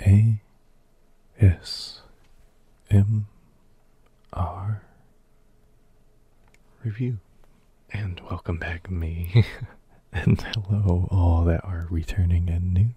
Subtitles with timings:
[0.00, 0.40] A
[1.40, 2.00] S
[2.90, 3.26] M
[4.32, 4.82] R
[6.84, 7.18] review.
[7.92, 9.44] And welcome back, me.
[10.12, 12.88] and hello, all that are returning and new.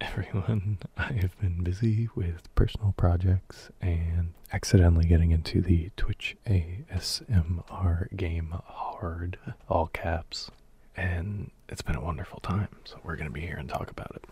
[0.00, 8.14] Everyone, I have been busy with personal projects and accidentally getting into the Twitch ASMR
[8.16, 9.38] game hard,
[9.68, 10.50] all caps.
[10.96, 14.12] And it's been a wonderful time, so we're going to be here and talk about
[14.16, 14.24] it.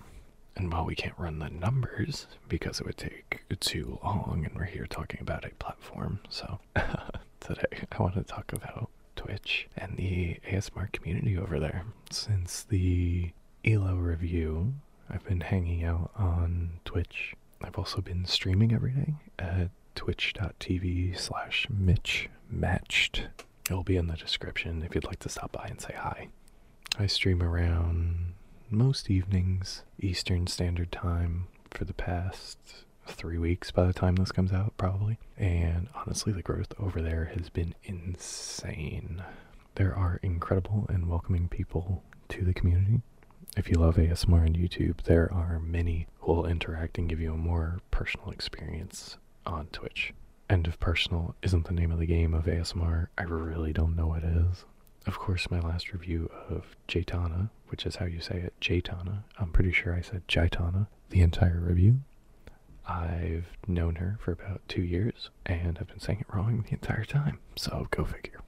[0.56, 4.64] And while we can't run the numbers because it would take too long, and we're
[4.64, 6.58] here talking about a platform, so
[7.40, 11.84] today I want to talk about Twitch and the ASMR community over there.
[12.10, 13.30] Since the
[13.64, 14.74] ELO review,
[15.08, 17.34] I've been hanging out on Twitch.
[17.62, 23.28] I've also been streaming every day at twitch.tv slash Mitch Matched.
[23.68, 26.28] It'll be in the description if you'd like to stop by and say hi.
[26.98, 28.34] I stream around
[28.70, 32.58] most evenings, Eastern Standard Time, for the past
[33.06, 35.18] three weeks by the time this comes out, probably.
[35.36, 39.22] And honestly, the growth over there has been insane.
[39.74, 43.02] There are incredible and welcoming people to the community.
[43.56, 47.32] If you love ASMR on YouTube, there are many who will interact and give you
[47.34, 50.12] a more personal experience on Twitch.
[50.48, 54.08] And if personal isn't the name of the game of ASMR, I really don't know
[54.08, 54.64] what is.
[55.06, 59.50] Of course, my last review of Jaytana, which is how you say it, Jaytana, I'm
[59.50, 62.00] pretty sure I said Jaytana the entire review.
[62.86, 67.04] I've known her for about two years, and I've been saying it wrong the entire
[67.04, 68.40] time, so go figure.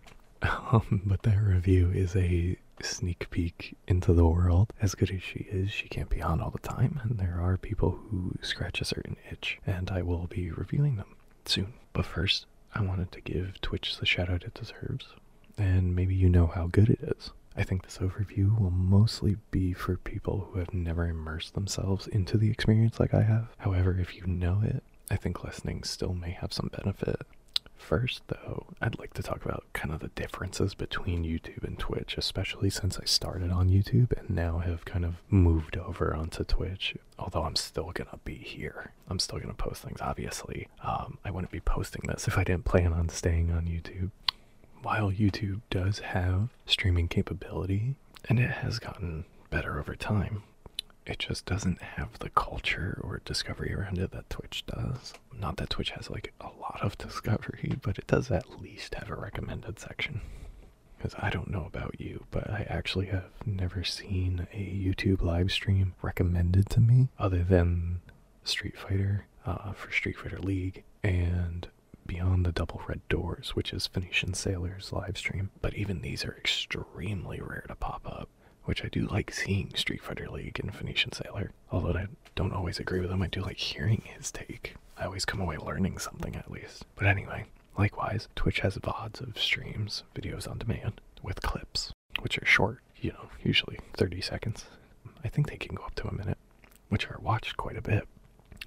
[0.72, 4.72] Um, but that review is a sneak peek into the world.
[4.80, 7.56] As good as she is, she can't be on all the time, and there are
[7.56, 11.14] people who scratch a certain itch, and I will be reviewing them
[11.44, 11.74] soon.
[11.92, 15.08] But first, I wanted to give Twitch the shout out it deserves,
[15.62, 17.30] and maybe you know how good it is.
[17.56, 22.36] I think this overview will mostly be for people who have never immersed themselves into
[22.36, 23.48] the experience like I have.
[23.58, 27.22] However, if you know it, I think listening still may have some benefit.
[27.76, 32.16] First, though, I'd like to talk about kind of the differences between YouTube and Twitch,
[32.16, 36.96] especially since I started on YouTube and now have kind of moved over onto Twitch.
[37.18, 40.68] Although I'm still gonna be here, I'm still gonna post things, obviously.
[40.82, 44.10] Um, I wouldn't be posting this if I didn't plan on staying on YouTube
[44.82, 47.94] while YouTube does have streaming capability,
[48.28, 50.42] and it has gotten better over time,
[51.06, 55.14] it just doesn't have the culture or discovery around it that Twitch does.
[55.36, 59.10] Not that Twitch has like a lot of discovery, but it does at least have
[59.10, 60.20] a recommended section.
[60.96, 65.50] Because I don't know about you, but I actually have never seen a YouTube live
[65.50, 68.00] stream recommended to me other than
[68.44, 71.66] Street Fighter uh, for Street Fighter League and
[72.12, 75.48] Beyond the Double Red Doors, which is Phoenician Sailor's live stream.
[75.62, 78.28] But even these are extremely rare to pop up,
[78.64, 81.52] which I do like seeing Street Fighter League and Phoenician Sailor.
[81.70, 84.74] Although I don't always agree with him, I do like hearing his take.
[84.98, 86.84] I always come away learning something at least.
[86.96, 87.46] But anyway,
[87.78, 93.12] likewise, Twitch has VODs of streams, videos on demand, with clips, which are short, you
[93.12, 94.66] know, usually 30 seconds.
[95.24, 96.38] I think they can go up to a minute,
[96.90, 98.06] which are watched quite a bit.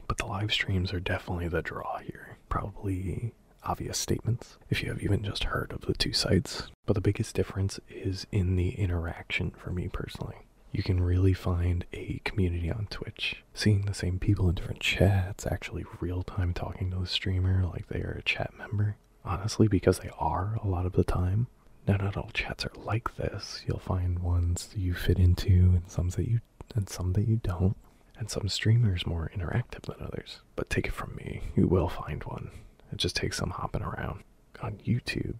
[0.08, 2.35] But the live streams are definitely the draw here.
[2.56, 3.34] Probably
[3.66, 6.64] obvious statements if you have even just heard of the two sites.
[6.86, 10.38] But the biggest difference is in the interaction for me personally.
[10.72, 13.44] You can really find a community on Twitch.
[13.54, 17.90] Seeing the same people in different chats, actually real time talking to the streamer like
[17.90, 18.96] they are a chat member.
[19.26, 21.48] Honestly, because they are a lot of the time.
[21.86, 23.66] Now, not all chats are like this.
[23.68, 26.40] You'll find ones that you fit into and some that you
[26.74, 27.76] and some that you don't
[28.18, 30.40] and some streamers more interactive than others.
[30.56, 32.52] But take it from me, you will find one.
[32.92, 34.24] It just takes some hopping around.
[34.62, 35.36] On YouTube,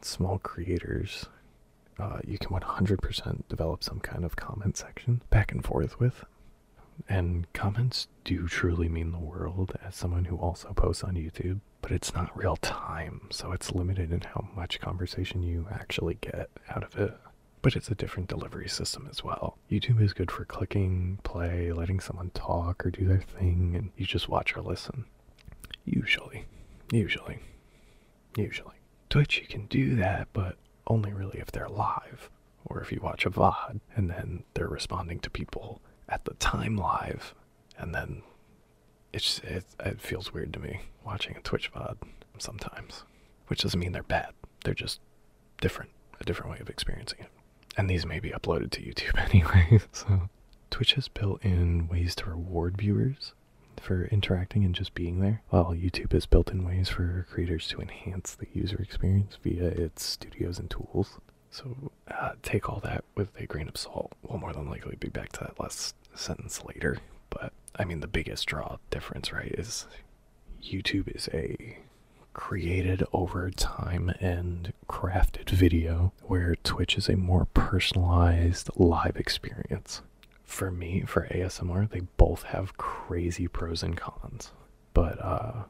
[0.00, 1.26] small creators,
[1.98, 6.24] uh, you can 100% develop some kind of comment section back and forth with.
[7.08, 11.90] And comments do truly mean the world as someone who also posts on YouTube, but
[11.92, 16.84] it's not real time, so it's limited in how much conversation you actually get out
[16.84, 17.14] of it
[17.62, 19.58] but it's a different delivery system as well.
[19.70, 24.06] YouTube is good for clicking play, letting someone talk or do their thing, and you
[24.06, 25.04] just watch or listen.
[25.84, 26.46] Usually.
[26.92, 27.40] Usually.
[28.36, 28.74] Usually.
[29.08, 32.30] Twitch, you can do that, but only really if they're live,
[32.64, 36.76] or if you watch a VOD and then they're responding to people at the time
[36.76, 37.34] live,
[37.78, 38.22] and then
[39.12, 41.96] it's, it, it feels weird to me watching a Twitch VOD
[42.38, 43.04] sometimes,
[43.48, 44.30] which doesn't mean they're bad.
[44.64, 45.00] They're just
[45.60, 45.90] different,
[46.20, 47.30] a different way of experiencing it.
[47.76, 50.28] And these may be uploaded to YouTube anyway, so
[50.70, 53.32] Twitch has built in ways to reward viewers
[53.80, 57.80] for interacting and just being there, while YouTube has built in ways for creators to
[57.80, 61.18] enhance the user experience via its studios and tools.
[61.50, 64.12] So uh, take all that with a grain of salt.
[64.22, 66.98] We'll more than likely be back to that last sentence later.
[67.30, 69.86] but I mean, the biggest draw difference, right, is
[70.62, 71.78] YouTube is a
[72.32, 74.69] created over time and
[75.00, 80.02] crafted video, where Twitch is a more personalized live experience.
[80.44, 84.52] For me, for ASMR, they both have crazy pros and cons.
[84.92, 85.62] But uh,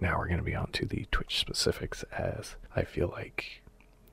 [0.00, 3.62] now we're going to be on to the Twitch specifics as I feel like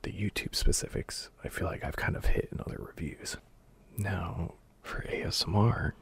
[0.02, 3.36] the YouTube specifics, I feel like I've kind of hit in other reviews.
[3.98, 5.92] Now, for ASMR,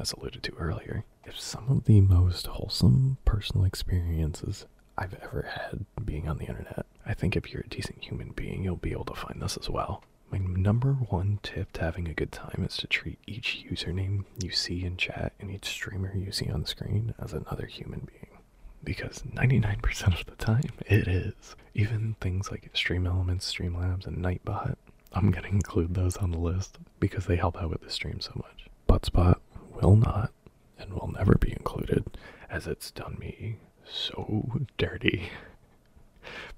[0.00, 4.66] as alluded to earlier, if some of the most wholesome personal experiences
[5.00, 8.62] I've ever had being on the internet, I think if you're a decent human being,
[8.62, 10.04] you'll be able to find this as well.
[10.30, 14.50] My number one tip to having a good time is to treat each username you
[14.50, 18.38] see in chat and each streamer you see on screen as another human being.
[18.84, 21.56] Because 99% of the time, it is.
[21.74, 24.76] Even things like Stream Elements, Streamlabs, and Nightbot,
[25.12, 28.20] I'm going to include those on the list because they help out with the stream
[28.20, 28.66] so much.
[28.86, 29.36] Buttsbot
[29.80, 30.30] will not
[30.78, 32.04] and will never be included
[32.50, 33.56] as it's done me
[33.88, 35.30] so dirty.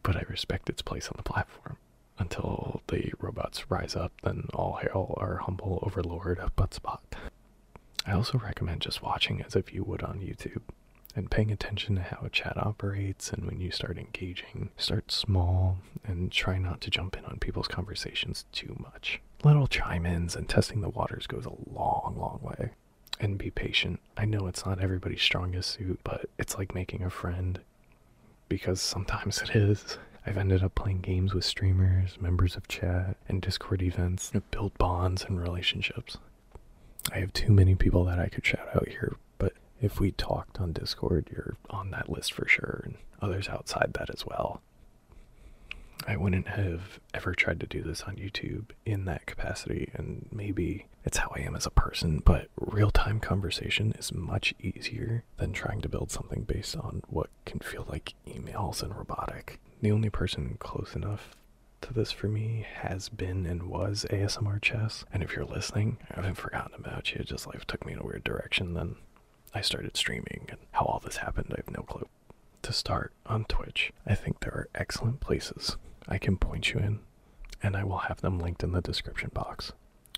[0.02, 1.76] But I respect its place on the platform.
[2.18, 7.00] Until the robots rise up, then all hail our humble overlord Buttsbot.
[8.06, 10.62] I also recommend just watching as if you would on YouTube
[11.14, 15.78] and paying attention to how a chat operates and when you start engaging, start small
[16.04, 19.20] and try not to jump in on people's conversations too much.
[19.44, 22.70] Little chime ins and testing the waters goes a long, long way.
[23.22, 24.00] And be patient.
[24.16, 27.60] I know it's not everybody's strongest suit, but it's like making a friend
[28.48, 29.96] because sometimes it is.
[30.26, 34.76] I've ended up playing games with streamers, members of chat, and Discord events to build
[34.76, 36.18] bonds and relationships.
[37.12, 40.60] I have too many people that I could shout out here, but if we talked
[40.60, 44.60] on Discord, you're on that list for sure, and others outside that as well.
[46.06, 50.86] I wouldn't have ever tried to do this on YouTube in that capacity, and maybe
[51.04, 55.52] it's how I am as a person, but real time conversation is much easier than
[55.52, 59.60] trying to build something based on what can feel like emails and robotic.
[59.80, 61.36] The only person close enough
[61.82, 66.16] to this for me has been and was ASMR Chess, and if you're listening, I
[66.16, 68.96] haven't forgotten about you, just life took me in a weird direction, then
[69.54, 72.08] I started streaming, and how all this happened, I have no clue.
[72.62, 75.76] To start on Twitch, I think there are excellent places
[76.08, 77.00] I can point you in,
[77.62, 79.72] and I will have them linked in the description box.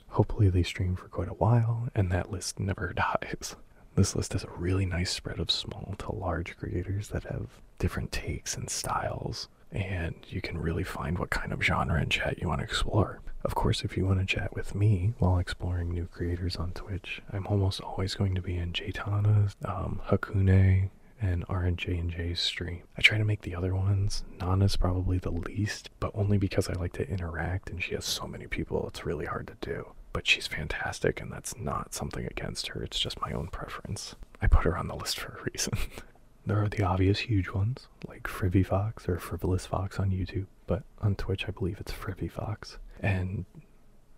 [0.08, 3.56] Hopefully, they stream for quite a while, and that list never dies.
[3.96, 8.12] This list has a really nice spread of small to large creators that have different
[8.12, 12.48] takes and styles, and you can really find what kind of genre and chat you
[12.48, 13.20] want to explore.
[13.44, 17.20] Of course, if you want to chat with me while exploring new creators on Twitch,
[17.30, 20.90] I'm almost always going to be in Jaytana's, um, Hakune,
[21.20, 22.82] and RNJ and J's stream.
[22.96, 24.24] I try to make the other ones.
[24.40, 28.26] Nana's probably the least, but only because I like to interact and she has so
[28.26, 29.92] many people, it's really hard to do.
[30.12, 34.14] But she's fantastic, and that's not something against her, it's just my own preference.
[34.40, 35.72] I put her on the list for a reason.
[36.46, 40.84] there are the obvious huge ones, like Frivy Fox or Frivolous Fox on YouTube, but
[41.00, 42.78] on Twitch I believe it's Frivy Fox.
[43.00, 43.44] And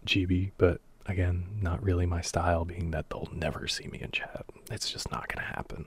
[0.05, 4.45] Gibi, but again, not really my style, being that they'll never see me in chat.
[4.71, 5.87] It's just not gonna happen.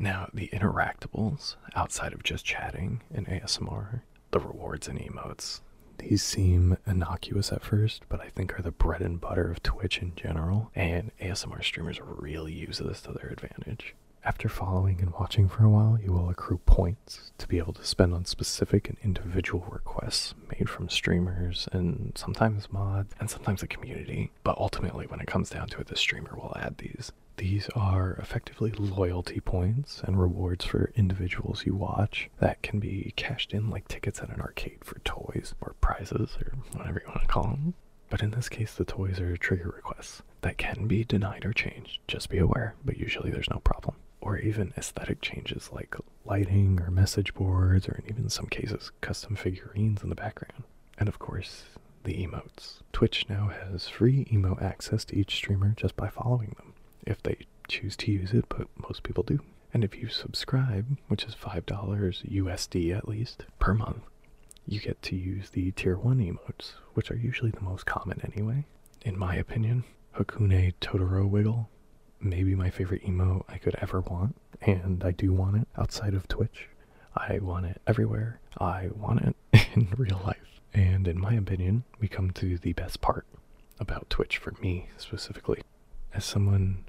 [0.00, 5.60] Now, the interactables outside of just chatting and ASMR, the rewards and emotes,
[5.98, 9.98] these seem innocuous at first, but I think are the bread and butter of Twitch
[9.98, 13.94] in general, and ASMR streamers really use this to their advantage.
[14.24, 17.84] After following and watching for a while, you will accrue points to be able to
[17.84, 23.66] spend on specific and individual requests made from streamers and sometimes mods and sometimes the
[23.66, 24.30] community.
[24.44, 27.12] But ultimately, when it comes down to it, the streamer will add these.
[27.40, 33.54] These are effectively loyalty points and rewards for individuals you watch that can be cashed
[33.54, 37.26] in like tickets at an arcade for toys or prizes or whatever you want to
[37.26, 37.72] call them.
[38.10, 42.00] But in this case, the toys are trigger requests that can be denied or changed.
[42.06, 46.90] Just be aware, but usually there's no problem or even aesthetic changes like lighting or
[46.90, 50.64] message boards, or in even some cases, custom figurines in the background.
[50.98, 51.64] And of course,
[52.04, 52.80] the emotes.
[52.92, 56.74] Twitch now has free emote access to each streamer just by following them,
[57.06, 57.38] if they
[57.68, 59.40] choose to use it, but most people do.
[59.72, 64.02] And if you subscribe, which is $5 USD at least per month,
[64.66, 68.64] you get to use the tier 1 emotes, which are usually the most common anyway.
[69.04, 69.84] In my opinion,
[70.16, 71.68] Hakune Totoro Wiggle
[72.20, 76.28] maybe my favorite emote I could ever want, and I do want it outside of
[76.28, 76.68] Twitch.
[77.16, 78.40] I want it everywhere.
[78.58, 80.60] I want it in real life.
[80.72, 83.26] And in my opinion, we come to the best part
[83.80, 85.62] about Twitch for me specifically.
[86.14, 86.84] As someone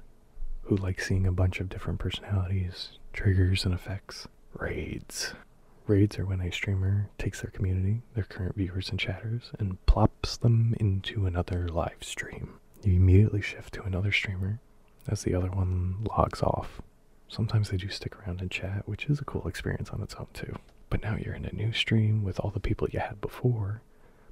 [0.64, 5.34] who like seeing a bunch of different personalities, triggers, and effects, raids.
[5.86, 10.36] Raids are when a streamer takes their community, their current viewers and chatters, and plops
[10.36, 12.54] them into another live stream.
[12.84, 14.60] You immediately shift to another streamer
[15.08, 16.80] as the other one logs off.
[17.28, 20.28] Sometimes they do stick around and chat, which is a cool experience on its own
[20.32, 20.54] too.
[20.90, 23.82] But now you're in a new stream with all the people you had before,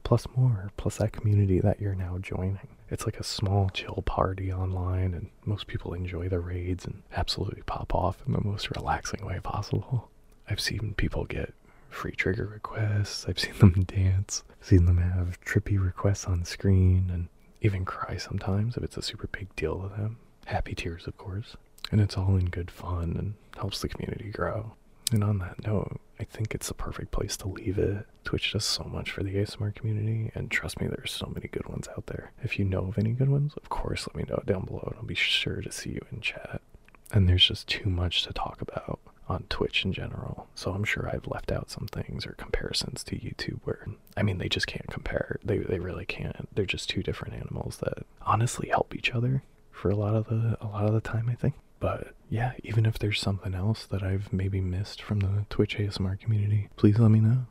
[0.03, 2.69] plus more, plus that community that you're now joining.
[2.91, 7.63] It's like a small chill party online, and most people enjoy the raids and absolutely
[7.63, 10.11] pop off in the most relaxing way possible.
[10.49, 11.55] I've seen people get
[11.89, 17.11] free trigger requests, I've seen them dance, I've seen them have trippy requests on screen,
[17.13, 17.29] and
[17.61, 20.19] even cry sometimes if it's a super big deal to them.
[20.47, 21.57] Happy tears, of course.
[21.93, 24.73] And it's all in good fun and helps the community grow.
[25.13, 28.07] And on that note, I think it's the perfect place to leave it.
[28.25, 31.67] Twitch does so much for the ASMR community, and trust me, there's so many good
[31.67, 32.33] ones out there.
[32.43, 34.97] If you know of any good ones, of course, let me know down below, and
[34.99, 36.61] I'll be sure to see you in chat.
[37.11, 39.01] And there's just too much to talk about
[39.31, 43.17] on Twitch in general, so I'm sure I've left out some things or comparisons to
[43.17, 45.39] YouTube where, I mean, they just can't compare.
[45.43, 46.55] They, they really can't.
[46.55, 50.59] They're just two different animals that honestly help each other for a lot of the
[50.61, 51.55] a lot of the time, I think.
[51.81, 56.21] But yeah, even if there's something else that I've maybe missed from the Twitch ASMR
[56.21, 57.47] community, please let me know.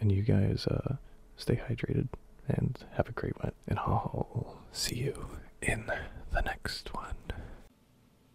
[0.00, 0.96] And you guys uh,
[1.36, 2.08] stay hydrated
[2.48, 3.52] and have a great one.
[3.68, 5.26] And I'll see you
[5.62, 5.90] in
[6.32, 7.14] the next one.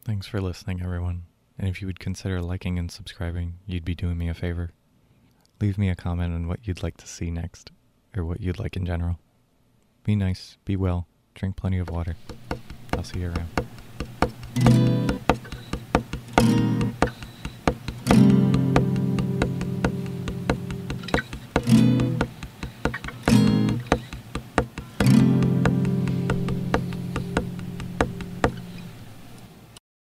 [0.06, 1.24] Thanks for listening, everyone.
[1.60, 4.72] And if you would consider liking and subscribing, you'd be doing me a favor.
[5.60, 7.72] Leave me a comment on what you'd like to see next,
[8.16, 9.20] or what you'd like in general.
[10.04, 12.16] Be nice, be well, drink plenty of water.
[12.94, 13.67] I'll see you around.